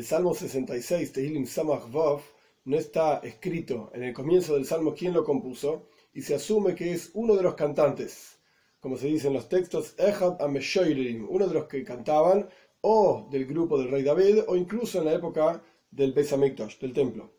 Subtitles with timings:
[0.00, 2.22] el Salmo 66, Tehilim Samach Vav,
[2.64, 6.94] no está escrito en el comienzo del Salmo quién lo compuso, y se asume que
[6.94, 8.38] es uno de los cantantes,
[8.80, 12.48] como se dice en los textos, Echad Ameshoirim, uno de los que cantaban,
[12.80, 16.94] o del grupo del rey David, o incluso en la época del Beis Hamikdash, del
[16.94, 17.34] templo.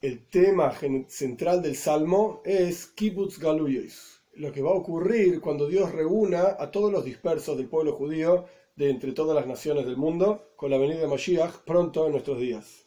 [0.00, 0.72] El tema
[1.06, 6.72] central del Salmo es Kibbutz Galuyos, lo que va a ocurrir cuando Dios reúna a
[6.72, 10.78] todos los dispersos del pueblo judío de entre todas las naciones del mundo con la
[10.78, 12.86] venida de Mashiach pronto en nuestros días.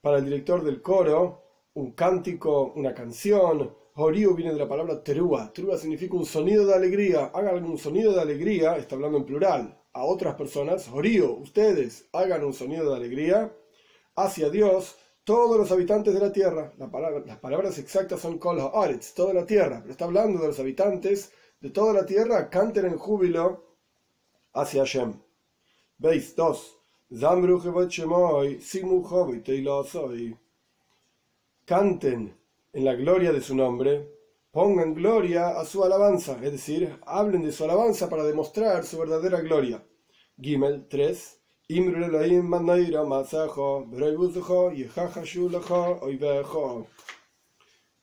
[0.00, 1.42] Para el director del coro,
[1.74, 5.52] un cántico, una canción, Horiu viene de la palabra terúa.
[5.52, 7.32] Terúa significa un sonido de alegría.
[7.34, 10.88] Hagan un sonido de alegría, está hablando en plural, a otras personas.
[10.88, 13.52] Horiu, ustedes hagan un sonido de alegría
[14.14, 14.96] hacia Dios
[15.26, 16.72] todos los habitantes de la tierra.
[16.78, 21.32] las palabras exactas son kol haaretz, toda la tierra, pero está hablando de los habitantes
[21.60, 23.64] de toda la tierra, canten en júbilo
[24.52, 25.14] hacia Hashem.
[25.98, 26.78] Veis, dos.
[31.64, 32.38] Canten
[32.72, 34.08] en la gloria de su nombre,
[34.52, 39.40] pongan gloria a su alabanza, es decir, hablen de su alabanza para demostrar su verdadera
[39.40, 39.84] gloria.
[40.40, 41.40] Gimel 3.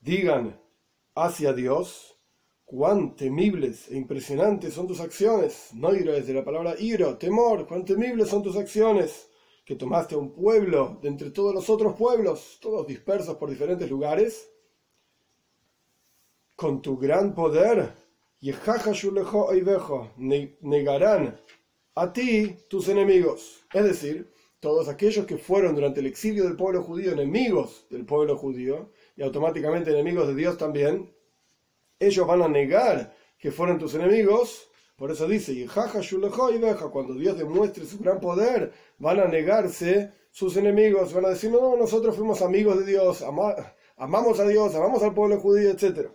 [0.02, 0.60] Digan
[1.16, 2.20] hacia Dios
[2.66, 5.70] cuán temibles e impresionantes son tus acciones.
[5.76, 9.30] Noira es de la palabra iro, temor, cuán temibles son tus acciones.
[9.64, 13.90] Que tomaste a un pueblo de entre todos los otros pueblos, todos dispersos por diferentes
[13.90, 14.50] lugares,
[16.58, 17.94] con tu gran poder,
[20.60, 21.40] negarán
[21.96, 23.66] a ti tus enemigos.
[23.74, 28.38] Es decir, todos aquellos que fueron durante el exilio del pueblo judío enemigos del pueblo
[28.38, 31.14] judío y automáticamente enemigos de Dios también,
[32.00, 34.70] ellos van a negar que fueron tus enemigos.
[34.96, 41.14] Por eso dice, y cuando Dios demuestre su gran poder, van a negarse sus enemigos,
[41.14, 43.22] van a decir, no, nosotros fuimos amigos de Dios,
[43.98, 46.10] amamos a Dios, amamos al pueblo judío, etc.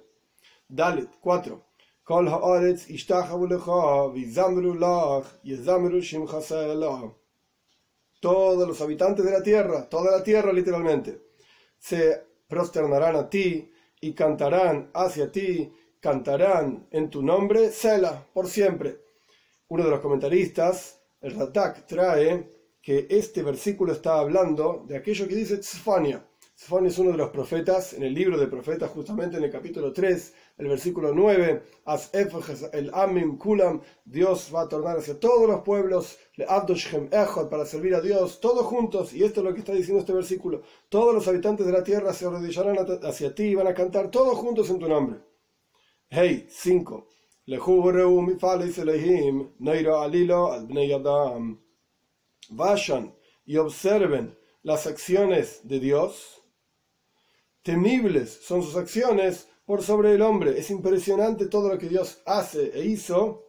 [0.69, 1.68] Dale, 4.
[8.19, 11.21] Todos los habitantes de la tierra, toda la tierra literalmente,
[11.79, 13.71] se prosternarán a ti
[14.01, 15.71] y cantarán hacia ti,
[16.01, 19.03] cantarán en tu nombre, Sela, por siempre.
[19.69, 22.49] Uno de los comentaristas, el Ratak, trae
[22.81, 26.27] que este versículo está hablando de aquello que dice Tzfania.
[26.57, 29.93] Tzfania es uno de los profetas, en el libro de profetas, justamente en el capítulo
[29.93, 35.63] 3, el versículo 9, As el Amim Kulam, Dios va a tornar hacia todos los
[35.63, 36.47] pueblos, le
[37.49, 40.63] para servir a Dios, todos juntos, y esto es lo que está diciendo este versículo,
[40.89, 44.37] todos los habitantes de la tierra se arrodillarán hacia ti y van a cantar todos
[44.37, 45.21] juntos en tu nombre.
[46.11, 47.07] Hey, 5.
[52.51, 53.15] Vayan
[53.47, 56.43] y observen las acciones de Dios.
[57.63, 60.59] Temibles son sus acciones por sobre el hombre.
[60.59, 63.45] Es impresionante todo lo que Dios hace e hizo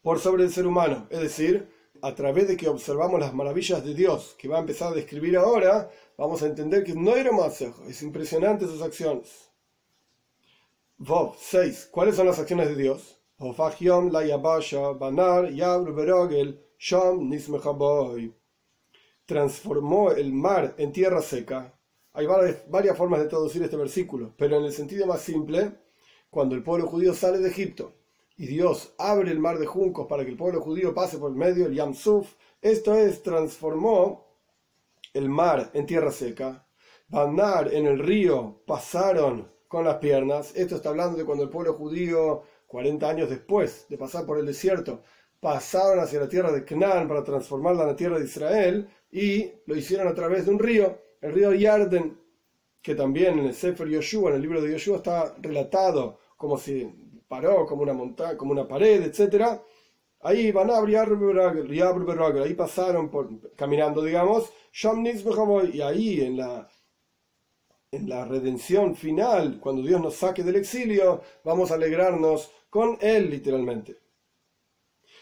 [0.00, 1.08] por sobre el ser humano.
[1.10, 1.68] Es decir,
[2.02, 5.36] a través de que observamos las maravillas de Dios, que va a empezar a describir
[5.36, 9.50] ahora, vamos a entender que no era más es impresionante sus acciones.
[10.98, 11.88] Vov 6.
[11.90, 13.18] ¿Cuáles son las acciones de Dios?
[19.26, 21.76] Transformó el mar en tierra seca
[22.14, 25.72] hay varias, formas de traducir este versículo, pero en el sentido más simple,
[26.30, 27.94] cuando el pueblo judío sale de Egipto
[28.36, 31.66] y Dios abre el mar de juncos para que el pueblo judío pase por medio,
[31.66, 34.38] el Yam Suf, esto es, transformó
[35.14, 36.66] el mar en tierra seca,
[37.08, 41.74] Banar en el río pasaron con las piernas, esto está hablando de cuando el pueblo
[41.74, 45.02] judío, 40 años después de pasar por el desierto,
[45.38, 49.76] pasaron hacia la tierra de Canaán para transformarla en la tierra de Israel y lo
[49.76, 52.18] hicieron a través de un río el río Yarden,
[52.82, 56.84] que también en el Sefer Yoshua, en el libro de Yoshua, está relatado como si
[57.28, 59.60] paró, como una montaña, como una pared, etc.
[60.20, 60.78] Ahí van a
[62.42, 64.52] ahí pasaron por, caminando, digamos,
[65.72, 66.68] y ahí en la,
[67.92, 73.30] en la redención final, cuando Dios nos saque del exilio, vamos a alegrarnos con Él,
[73.30, 73.98] literalmente.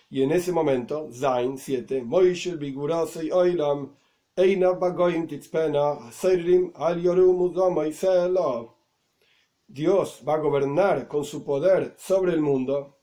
[0.09, 3.95] Y en ese momento, Zain 7, Moishel Bigurasei Oilam,
[9.67, 12.99] Dios va a gobernar con su poder sobre el mundo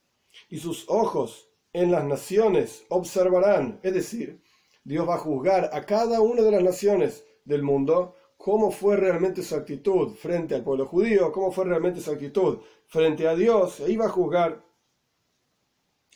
[0.50, 4.42] y sus ojos en las naciones observarán, es decir,
[4.84, 9.44] Dios va a juzgar a cada una de las naciones del mundo cómo fue realmente
[9.44, 13.96] su actitud frente al pueblo judío, cómo fue realmente su actitud frente a Dios, y
[13.96, 14.64] va a juzgar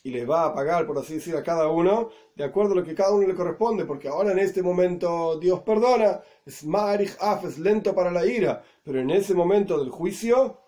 [0.04, 2.84] y les va a pagar, por así decir, a cada uno, de acuerdo a lo
[2.84, 7.58] que cada uno le corresponde, porque ahora en este momento Dios perdona, es marich af,
[7.58, 10.58] lento para la ira, pero en ese momento del juicio,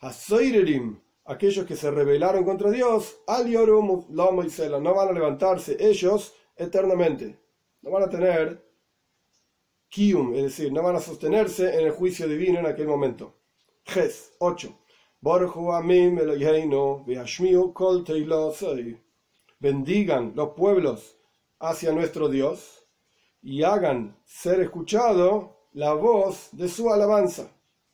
[0.00, 4.32] hasoirerim, aquellos que se rebelaron contra Dios, al yorum no
[4.94, 7.38] van a levantarse ellos eternamente,
[7.82, 8.62] no van a tener
[9.88, 13.34] kium, es decir, no van a sostenerse en el juicio divino en aquel momento.
[13.84, 14.78] Ges 8.
[19.60, 21.16] Bendigan los pueblos
[21.58, 22.86] hacia nuestro Dios
[23.42, 27.50] y hagan ser escuchado la voz de su alabanza.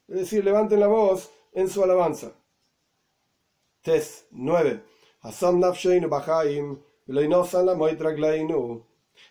[0.06, 2.32] Es decir, levanten la voz en su alabanza.
[3.80, 4.82] Tes 9.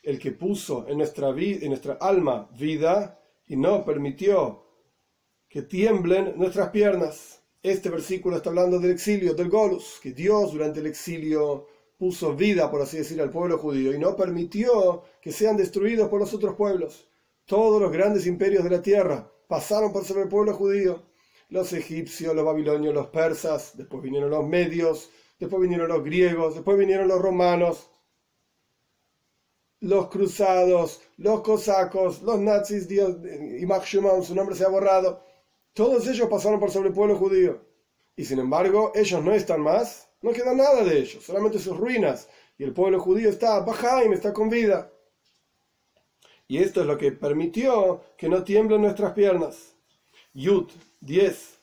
[0.01, 4.63] El que puso en nuestra, en nuestra alma vida y no permitió
[5.48, 7.43] que tiemblen nuestras piernas.
[7.63, 11.65] Este versículo está hablando del exilio, del Golus, que Dios durante el exilio
[11.98, 16.19] puso vida, por así decir, al pueblo judío y no permitió que sean destruidos por
[16.19, 17.07] los otros pueblos.
[17.45, 21.04] Todos los grandes imperios de la tierra pasaron por sobre el pueblo judío.
[21.48, 26.77] Los egipcios, los babilonios, los persas, después vinieron los medios, después vinieron los griegos, después
[26.77, 27.89] vinieron los romanos,
[29.80, 33.65] los cruzados, los cosacos, los nazis, Dios, y
[34.25, 35.24] su nombre se ha borrado
[35.74, 37.62] todos ellos pasaron por sobre el pueblo judío.
[38.16, 42.30] Y sin embargo, ellos no están más, no queda nada de ellos, solamente sus ruinas.
[42.58, 44.92] Y el pueblo judío está Bajaim, está con vida.
[46.48, 49.75] Y esto es lo que permitió que no tiemblen nuestras piernas.
[50.34, 50.70] Yud
[51.02, 51.60] 10.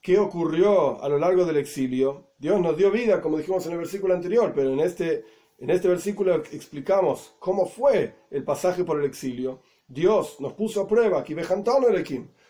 [0.00, 2.34] ¿Qué ocurrió a lo largo del exilio?
[2.38, 5.24] Dios nos dio vida, como dijimos en el versículo anterior, pero en este
[5.64, 9.62] en este versículo explicamos cómo fue el pasaje por el exilio.
[9.88, 11.24] Dios nos puso a prueba,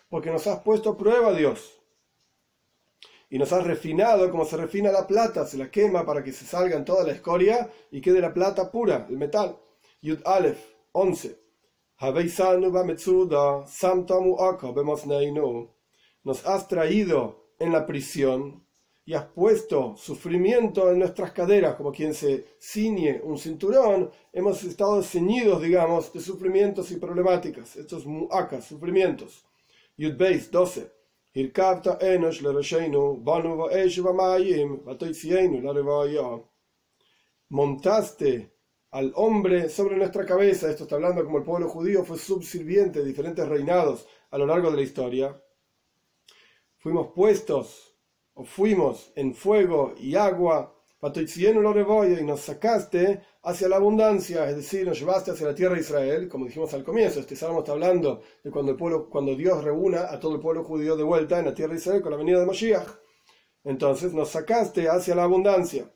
[0.08, 1.80] porque nos has puesto a prueba, Dios.
[3.30, 6.44] Y nos has refinado como se refina la plata, se la quema para que se
[6.44, 9.60] salga en toda la escoria y quede la plata pura, el metal.
[10.02, 10.58] Yud Aleph
[10.90, 11.38] 11.
[16.24, 18.63] Nos has traído en la prisión
[19.06, 25.02] y has puesto sufrimiento en nuestras caderas, como quien se ciñe un cinturón, hemos estado
[25.02, 29.44] ceñidos, digamos, de sufrimientos y problemáticas, estos mu'akas, sufrimientos.
[29.96, 30.90] Yud 12.
[37.48, 38.52] Montaste
[38.90, 43.04] al hombre sobre nuestra cabeza, esto está hablando como el pueblo judío fue subsirviente de
[43.04, 45.42] diferentes reinados a lo largo de la historia.
[46.78, 47.93] Fuimos puestos
[48.42, 50.74] fuimos en fuego y agua,
[51.28, 56.28] y nos sacaste hacia la abundancia, es decir, nos llevaste hacia la tierra de Israel,
[56.28, 60.18] como dijimos al comienzo, este salmo hablando de cuando, el pueblo, cuando Dios reúna a
[60.18, 62.46] todo el pueblo judío de vuelta en la tierra de Israel con la venida de
[62.46, 62.88] Moshiach.
[63.64, 65.92] Entonces nos sacaste hacia la abundancia.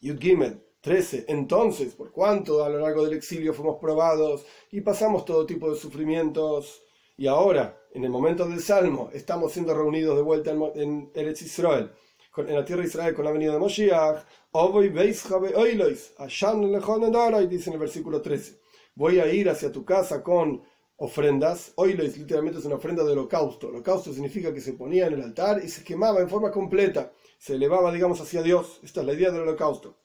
[0.00, 1.26] Yud Gimel 13.
[1.28, 5.76] Entonces, por cuanto a lo largo del exilio fuimos probados y pasamos todo tipo de
[5.76, 6.82] sufrimientos,
[7.18, 11.90] y ahora, en el momento del Salmo, estamos siendo reunidos de vuelta en, Eretz Israel,
[12.36, 14.22] en la tierra de Israel con la venida de Moshiach,
[17.48, 18.60] dice en el versículo 13,
[18.96, 20.62] voy a ir hacia tu casa con
[20.96, 21.72] ofrendas.
[21.76, 23.68] Oilois literalmente es una ofrenda de holocausto.
[23.68, 27.12] Holocausto significa que se ponía en el altar y se quemaba en forma completa.
[27.38, 28.78] Se elevaba, digamos, hacia Dios.
[28.82, 29.96] Esta es la idea del holocausto.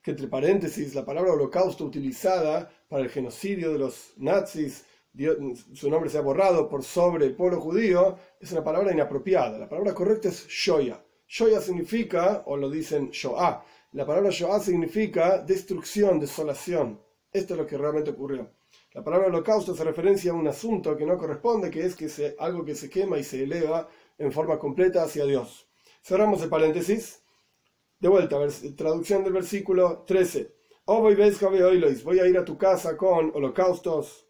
[0.00, 4.84] Que entre paréntesis, la palabra holocausto utilizada para el genocidio de los nazis
[5.74, 9.58] su nombre se ha borrado por sobre el pueblo judío, es una palabra inapropiada.
[9.58, 11.04] La palabra correcta es shoya.
[11.26, 13.62] Shoya significa, o lo dicen shoah,
[13.92, 17.00] la palabra shoah significa destrucción, desolación.
[17.32, 18.50] Esto es lo que realmente ocurrió.
[18.92, 22.34] La palabra holocausto hace referencia a un asunto que no corresponde, que es que se,
[22.38, 23.88] algo que se quema y se eleva
[24.18, 25.68] en forma completa hacia Dios.
[26.02, 27.22] Cerramos el paréntesis.
[27.98, 28.38] De vuelta,
[28.76, 30.54] traducción del versículo 13.
[30.86, 34.26] Voy a ir a tu casa con holocaustos,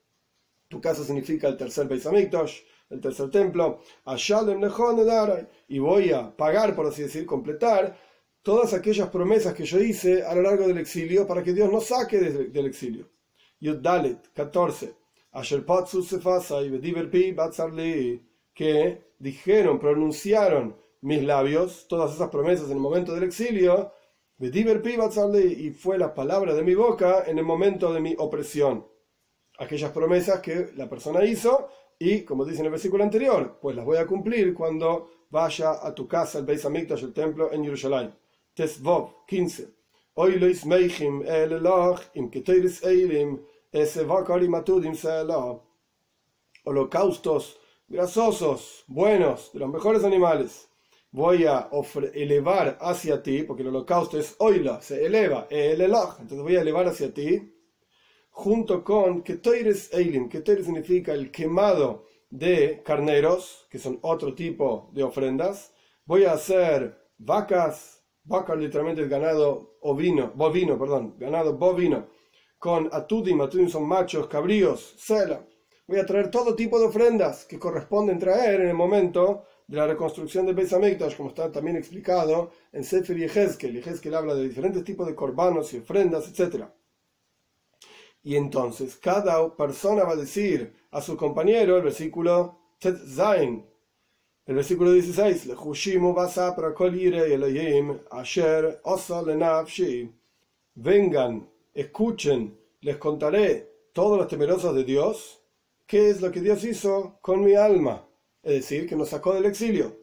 [0.70, 3.80] tu casa significa el tercer Beis el tercer templo.
[5.68, 7.98] Y voy a pagar, por así decir, completar
[8.42, 11.86] todas aquellas promesas que yo hice a lo largo del exilio para que Dios nos
[11.86, 13.08] saque del exilio.
[13.60, 14.94] Dalet 14.
[18.54, 23.92] Que dijeron, pronunciaron mis labios, todas esas promesas en el momento del exilio,
[24.38, 28.86] y fue la palabra de mi boca en el momento de mi opresión
[29.60, 33.84] aquellas promesas que la persona hizo y, como dice en el versículo anterior, pues las
[33.84, 38.14] voy a cumplir cuando vaya a tu casa, el Beis Hamikdash, el templo en Jerusalén.
[38.54, 39.68] Tesvov 15.
[46.64, 50.68] Holocaustos grasosos, buenos, de los mejores animales,
[51.10, 51.68] voy a
[52.14, 56.60] elevar hacia ti, porque el holocausto es oila, se eleva, el eloj, entonces voy a
[56.62, 57.52] elevar hacia ti,
[58.30, 60.28] junto con Ketoires Eilim.
[60.28, 65.72] Ketoires significa el quemado de carneros, que son otro tipo de ofrendas.
[66.04, 72.06] Voy a hacer vacas, vacas literalmente el ganado ovino, bovino, perdón, ganado bovino,
[72.58, 75.44] con atudim, atudim son machos, cabríos, cela.
[75.87, 79.87] Voy a traer todo tipo de ofrendas que corresponden traer en el momento de la
[79.87, 80.75] reconstrucción del Beis
[81.16, 83.76] como está también explicado en Sefer y Ezequiel.
[83.76, 86.64] Ezequiel habla de diferentes tipos de corbanos y ofrendas, etc.
[88.22, 93.66] Y entonces cada persona va a decir a su compañero, el versículo Zain,
[94.46, 95.46] el versículo 16,
[100.74, 105.42] vengan, escuchen, les contaré todos los temerosos de Dios,
[105.86, 108.06] qué es lo que Dios hizo con mi alma,
[108.42, 109.96] es decir, que nos sacó del exilio.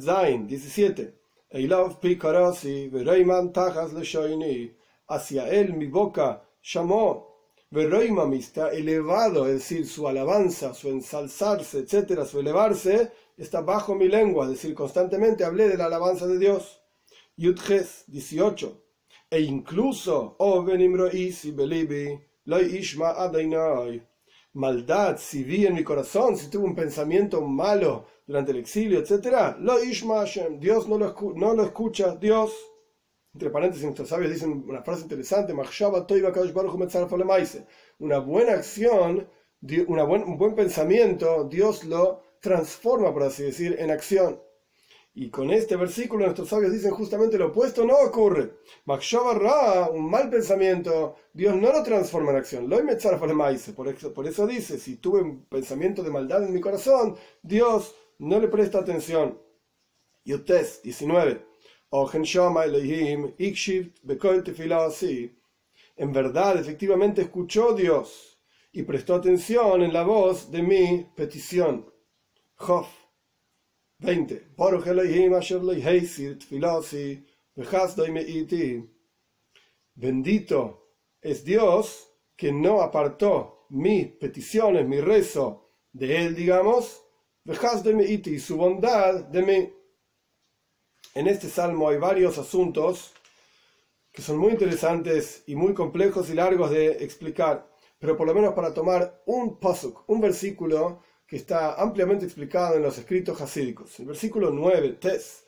[0.00, 1.14] Zain 17,
[5.08, 7.29] hacia él mi boca llamó
[7.72, 14.46] Está elevado, es decir, su alabanza, su ensalzarse, etcétera, su elevarse, está bajo mi lengua,
[14.46, 16.82] es decir, constantemente hablé de la alabanza de Dios.
[17.36, 18.82] Yudges 18.
[19.30, 23.14] E incluso, oh benimroisi belibi, ishma
[24.54, 29.56] Maldad, si vi en mi corazón, si tuve un pensamiento malo durante el exilio, etcétera,
[29.60, 30.24] lo ishma
[30.58, 32.50] Dios no lo, no lo escucha, Dios
[33.32, 35.52] entre paréntesis, nuestros sabios dicen una frase interesante,
[37.98, 39.28] una buena acción,
[39.86, 44.40] una buen, un buen pensamiento, Dios lo transforma, por así decir, en acción.
[45.12, 48.52] Y con este versículo nuestros sabios dicen justamente lo opuesto no ocurre.
[48.86, 52.70] un mal pensamiento, Dios no lo transforma en acción.
[53.76, 57.94] Por eso, por eso dice, si tuve un pensamiento de maldad en mi corazón, Dios
[58.18, 59.40] no le presta atención.
[60.24, 61.49] Yutes 19.
[65.96, 68.40] En verdad, efectivamente escuchó Dios
[68.72, 71.92] y prestó atención en la voz de mi petición.
[72.54, 72.88] Jof
[73.98, 74.52] 20.
[79.94, 87.02] Bendito es Dios que no apartó mis peticiones, mi rezo de él, digamos,
[87.44, 89.79] y su bondad de mí.
[91.12, 93.12] En este salmo hay varios asuntos
[94.12, 98.54] que son muy interesantes y muy complejos y largos de explicar, pero por lo menos
[98.54, 103.98] para tomar un pasuk, un versículo que está ampliamente explicado en los escritos hasídicos.
[103.98, 105.44] El versículo 9, Tes,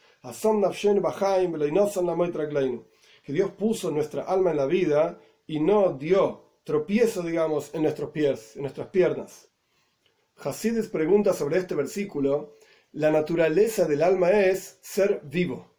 [3.24, 8.10] que Dios puso nuestra alma en la vida y no dio tropiezo, digamos, en nuestros
[8.10, 9.48] pies, en nuestras piernas.
[10.38, 12.56] Hasides pregunta sobre este versículo
[12.92, 15.70] la naturaleza del alma es ser vivo.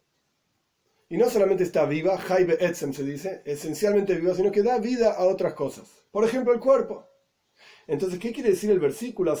[1.08, 5.12] Y no solamente está viva, Haibe Etzem se dice, esencialmente viva, sino que da vida
[5.12, 5.84] a otras cosas.
[6.10, 7.06] Por ejemplo, el cuerpo.
[7.86, 9.36] Entonces, ¿qué quiere decir el versículo?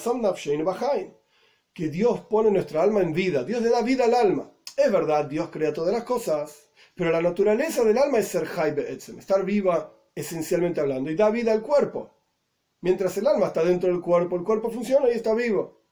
[1.72, 3.42] Que Dios pone nuestra alma en vida.
[3.42, 4.52] Dios le da vida al alma.
[4.76, 6.68] Es verdad, Dios crea todas las cosas.
[6.94, 11.10] Pero la naturaleza del alma es ser Haibe Etzem, estar viva esencialmente hablando.
[11.10, 12.14] Y da vida al cuerpo.
[12.82, 15.83] Mientras el alma está dentro del cuerpo, el cuerpo funciona y está vivo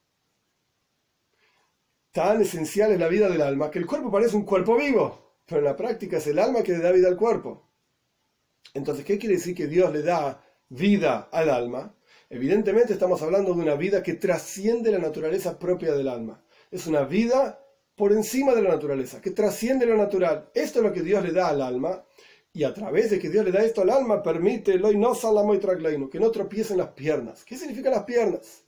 [2.13, 5.61] tan esencial es la vida del alma que el cuerpo parece un cuerpo vivo, pero
[5.61, 7.69] en la práctica es el alma que le da vida al cuerpo.
[8.75, 11.95] Entonces, ¿qué quiere decir que Dios le da vida al alma?
[12.31, 16.43] Evidentemente estamos hablando de una vida que trasciende la naturaleza propia del alma.
[16.71, 17.59] Es una vida
[17.95, 20.51] por encima de la naturaleza, que trasciende lo natural.
[20.55, 22.05] Esto es lo que Dios le da al alma,
[22.55, 26.79] y a través de que Dios le da esto al alma, permite que no tropiecen
[26.79, 27.45] las piernas.
[27.45, 28.62] ¿Qué significan las piernas?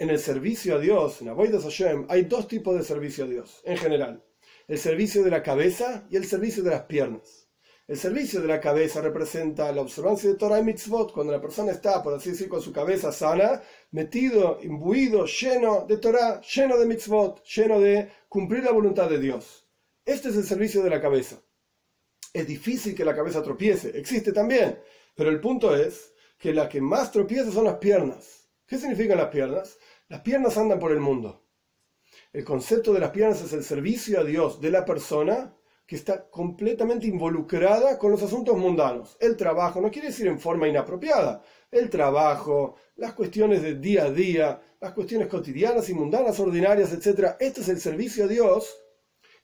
[0.00, 3.60] En el servicio a Dios, en Avoidas Hashem, hay dos tipos de servicio a Dios,
[3.64, 4.24] en general.
[4.66, 7.50] El servicio de la cabeza y el servicio de las piernas.
[7.86, 11.72] El servicio de la cabeza representa la observancia de Torah y mitzvot, cuando la persona
[11.72, 16.86] está, por así decir, con su cabeza sana, metido, imbuido, lleno de Torah, lleno de
[16.86, 19.68] mitzvot, lleno de cumplir la voluntad de Dios.
[20.06, 21.42] Este es el servicio de la cabeza.
[22.32, 24.80] Es difícil que la cabeza tropiece, existe también,
[25.14, 28.40] pero el punto es que la que más tropieza son las piernas.
[28.70, 29.76] ¿Qué significan las piernas?
[30.10, 31.44] Las piernas andan por el mundo.
[32.32, 35.54] El concepto de las piernas es el servicio a Dios de la persona
[35.86, 39.16] que está completamente involucrada con los asuntos mundanos.
[39.20, 44.10] El trabajo, no quiere decir en forma inapropiada, el trabajo, las cuestiones de día a
[44.10, 47.36] día, las cuestiones cotidianas y mundanas, ordinarias, etc.
[47.38, 48.82] Este es el servicio a Dios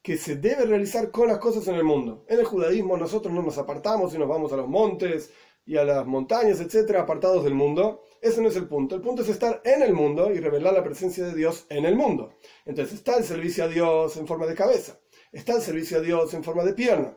[0.03, 2.25] que se debe realizar con las cosas en el mundo.
[2.29, 5.31] En el judaísmo nosotros no nos apartamos y nos vamos a los montes,
[5.67, 8.05] y a las montañas, etcétera, apartados del mundo.
[8.27, 8.97] Ese no es el punto.
[8.97, 11.95] El punto es estar en el mundo y revelar la presencia de Dios en el
[11.95, 12.35] mundo.
[12.65, 14.99] Entonces está el servicio a Dios en forma de cabeza,
[15.31, 17.17] está el servicio a Dios en forma de pierna.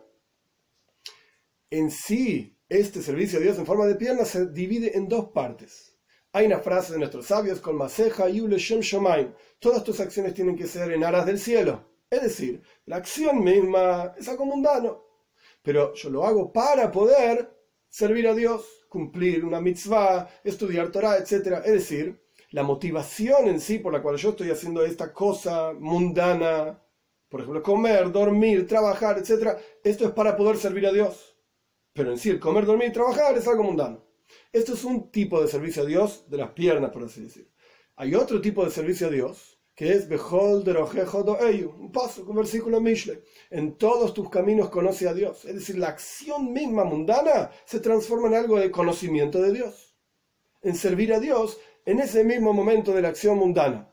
[1.72, 5.98] En sí, este servicio a Dios en forma de pierna se divide en dos partes.
[6.32, 9.34] Hay una frase de nuestros sabios con Maseja y Shem Shomaim.
[9.58, 11.90] Todas tus acciones tienen que ser en aras del cielo.
[12.08, 15.04] Es decir, la acción misma es algo mundano.
[15.64, 17.59] Pero yo lo hago para poder
[17.90, 21.62] servir a Dios, cumplir una mitzvah, estudiar Torah, etc.
[21.66, 26.82] Es decir, la motivación en sí por la cual yo estoy haciendo esta cosa mundana,
[27.28, 31.38] por ejemplo, comer, dormir, trabajar, etc., esto es para poder servir a Dios.
[31.94, 34.06] Pero en sí, el comer, dormir trabajar es algo mundano.
[34.52, 37.52] Esto es un tipo de servicio a Dios de las piernas, por así decir.
[37.96, 43.24] Hay otro tipo de servicio a Dios que es Behol un paso, un versículo Mishle.
[43.50, 45.46] En todos tus caminos conoce a Dios.
[45.46, 49.96] Es decir, la acción misma mundana se transforma en algo de conocimiento de Dios.
[50.62, 53.90] En servir a Dios en ese mismo momento de la acción mundana.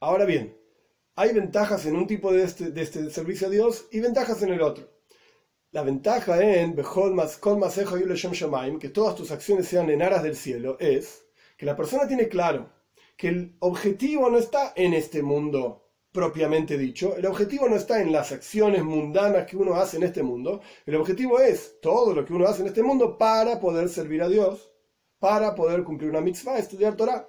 [0.00, 0.56] Ahora bien,
[1.14, 4.54] hay ventajas en un tipo de este, de este servicio a Dios y ventajas en
[4.54, 4.90] el otro.
[5.72, 7.14] La ventaja en Behol
[8.80, 11.26] que todas tus acciones sean en aras del cielo, es
[11.58, 12.77] que la persona tiene claro
[13.18, 18.12] que el objetivo no está en este mundo propiamente dicho, el objetivo no está en
[18.12, 22.32] las acciones mundanas que uno hace en este mundo, el objetivo es todo lo que
[22.32, 24.72] uno hace en este mundo para poder servir a Dios,
[25.18, 27.28] para poder cumplir una mitzvah, estudiar Torah.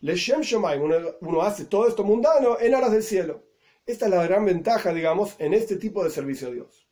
[0.00, 0.42] Leshem
[0.82, 3.44] uno, uno hace todo esto mundano en aras del cielo.
[3.86, 6.87] Esta es la gran ventaja, digamos, en este tipo de servicio a Dios.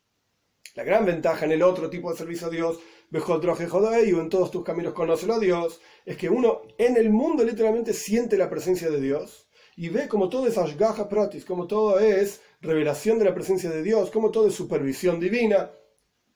[0.74, 2.78] La gran ventaja en el otro tipo de servicio a Dios
[3.12, 8.36] en todos tus caminos conócelo a Dios, es que uno en el mundo literalmente siente
[8.36, 13.18] la presencia de Dios y ve como todo es ashgaha pratis, como todo es revelación
[13.18, 15.70] de la presencia de Dios, como todo es supervisión divina,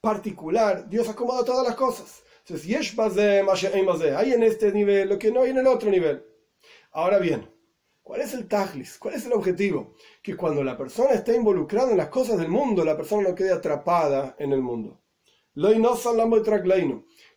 [0.01, 2.23] particular, Dios acomoda todas las cosas.
[2.41, 2.67] Entonces,
[4.17, 6.25] hay en este nivel lo que no hay en el otro nivel.
[6.93, 7.49] Ahora bien,
[8.11, 8.99] ¿cuál es el tajlis?
[8.99, 9.95] ¿Cuál es el objetivo?
[10.21, 13.53] Que cuando la persona está involucrada en las cosas del mundo, la persona no quede
[13.53, 15.01] atrapada en el mundo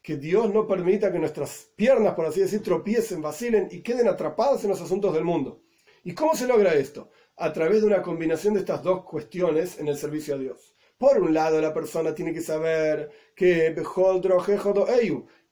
[0.02, 4.64] que Dios no permita que nuestras piernas, por así decir, tropiecen, vacilen y queden atrapadas
[4.64, 5.62] en los asuntos del mundo.
[6.04, 7.12] ¿Y cómo se logra esto?
[7.38, 10.74] A través de una combinación de estas dos cuestiones en el servicio a Dios.
[10.98, 13.76] Por un lado, la persona tiene que saber que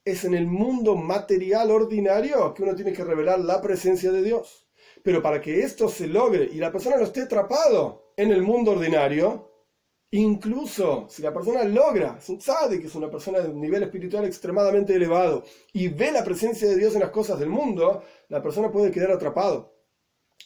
[0.03, 4.67] es en el mundo material ordinario que uno tiene que revelar la presencia de Dios.
[5.03, 8.71] Pero para que esto se logre y la persona no esté atrapado en el mundo
[8.71, 9.51] ordinario,
[10.13, 14.93] Incluso si la persona logra, un que es una persona de un nivel espiritual extremadamente
[14.93, 18.91] elevado, y ve la presencia de Dios en las cosas del mundo, la persona puede
[18.91, 19.73] quedar atrapado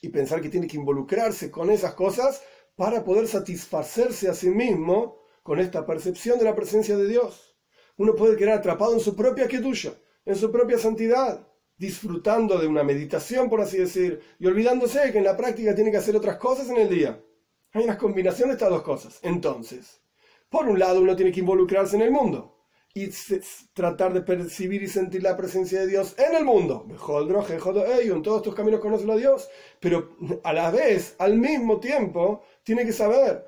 [0.04, 2.44] y pensar que tiene que involucrarse con esas cosas
[2.76, 7.58] para poder satisfacerse a sí mismo con esta percepción de la presencia de Dios.
[7.98, 9.94] Uno puede quedar atrapado en su propia kedusha,
[10.26, 15.24] en su propia santidad, disfrutando de una meditación, por así decir, y olvidándose que en
[15.24, 17.22] la práctica tiene que hacer otras cosas en el día.
[17.74, 19.20] Hay una combinación de estas dos cosas.
[19.22, 20.02] Entonces,
[20.50, 22.56] por un lado uno tiene que involucrarse en el mundo
[22.98, 23.10] y
[23.74, 26.88] tratar de percibir y sentir la presencia de Dios en el mundo.
[26.90, 29.50] En todos tus caminos conocen a Dios,
[29.82, 33.46] pero a la vez, al mismo tiempo, tiene que saber,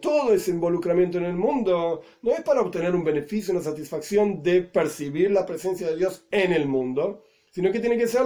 [0.00, 4.62] todo ese involucramiento en el mundo no es para obtener un beneficio, una satisfacción de
[4.62, 8.22] percibir la presencia de Dios en el mundo, sino que tiene que ser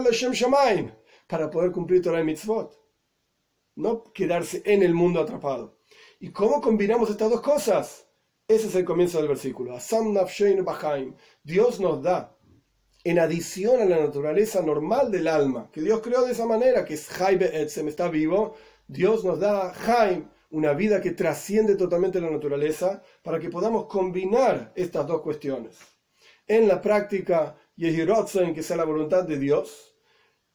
[1.26, 2.82] para poder cumplir Torah y Mitzvot
[3.76, 5.78] no quedarse en el mundo atrapado.
[6.20, 8.06] ¿Y cómo combinamos estas dos cosas?
[8.46, 9.78] Ese es el comienzo del versículo.
[11.42, 12.37] Dios nos da,
[13.04, 16.94] en adición a la naturaleza normal del alma, que Dios creó de esa manera, que
[16.94, 18.54] es Jaibe Etzem, está vivo,
[18.92, 24.70] Dios nos da Jaim, una vida que trasciende totalmente la naturaleza, para que podamos combinar
[24.74, 25.78] estas dos cuestiones.
[26.46, 29.94] En la práctica, en que sea la voluntad de Dios,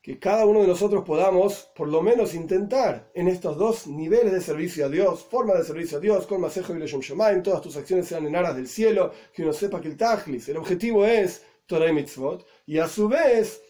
[0.03, 4.41] que cada uno de nosotros podamos por lo menos intentar en estos dos niveles de
[4.41, 8.07] servicio a Dios, forma de servicio a Dios, con Masejo y en todas tus acciones
[8.07, 11.89] sean en aras del cielo, que uno sepa que el Tajlis, el objetivo es Torah
[11.89, 13.63] y Mitzvot, y a su vez,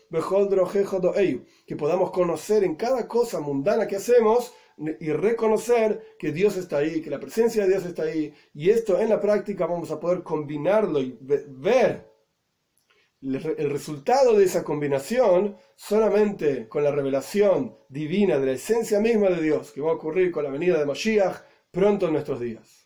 [1.65, 7.01] que podamos conocer en cada cosa mundana que hacemos y reconocer que Dios está ahí,
[7.01, 10.21] que la presencia de Dios está ahí, y esto en la práctica vamos a poder
[10.23, 12.07] combinarlo y ver
[13.21, 19.41] el resultado de esa combinación solamente con la revelación divina de la esencia misma de
[19.41, 21.41] Dios que va a ocurrir con la venida de Mashiach
[21.71, 22.76] pronto en nuestros días.